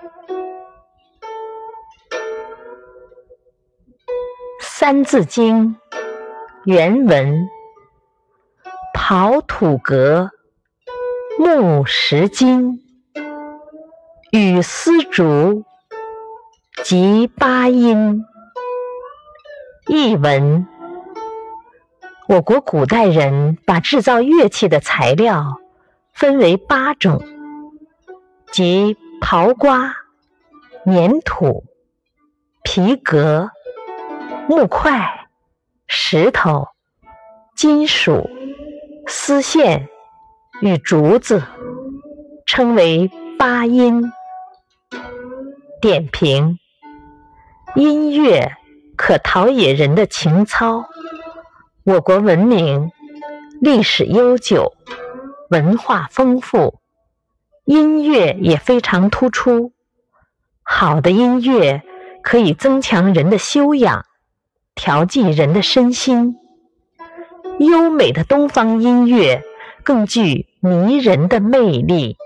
[4.62, 5.76] 《三字经》
[6.64, 7.46] 原文：
[8.94, 10.30] 刨土革，
[11.38, 12.80] 木石金，
[14.32, 15.64] 与丝竹，
[16.82, 18.24] 及八音。
[19.86, 20.66] 译文：
[22.26, 25.60] 我国古代人把制造乐器的材料
[26.14, 27.22] 分为八种，
[28.50, 29.94] 即刨瓜、
[30.86, 31.64] 粘土、
[32.62, 33.50] 皮革。
[34.48, 35.28] 木块、
[35.86, 36.66] 石头、
[37.54, 38.28] 金属、
[39.06, 39.88] 丝线
[40.60, 41.40] 与竹子，
[42.46, 44.10] 称为八音。
[45.80, 46.58] 点评：
[47.76, 48.56] 音乐
[48.96, 50.84] 可陶冶人的情操。
[51.84, 52.90] 我国文明
[53.60, 54.72] 历史悠久，
[55.50, 56.79] 文化丰富，
[57.64, 59.72] 音乐也非常突出。
[60.62, 61.82] 好的音乐
[62.22, 64.04] 可以增强人的修养。
[64.74, 66.36] 调剂人的身心，
[67.58, 69.42] 优美的东方音乐
[69.82, 72.16] 更具迷人的魅力。